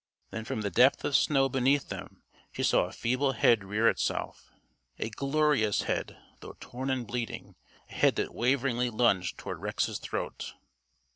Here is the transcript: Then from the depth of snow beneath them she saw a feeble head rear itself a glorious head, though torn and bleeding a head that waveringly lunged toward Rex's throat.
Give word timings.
Then 0.31 0.45
from 0.45 0.61
the 0.61 0.71
depth 0.71 1.03
of 1.05 1.15
snow 1.15 1.47
beneath 1.47 1.89
them 1.89 2.23
she 2.51 2.63
saw 2.63 2.85
a 2.85 2.91
feeble 2.91 3.33
head 3.33 3.63
rear 3.63 3.87
itself 3.87 4.49
a 4.97 5.11
glorious 5.11 5.83
head, 5.83 6.17
though 6.39 6.57
torn 6.59 6.89
and 6.89 7.05
bleeding 7.05 7.55
a 7.87 7.93
head 7.93 8.15
that 8.15 8.33
waveringly 8.33 8.89
lunged 8.89 9.37
toward 9.37 9.61
Rex's 9.61 9.99
throat. 9.99 10.55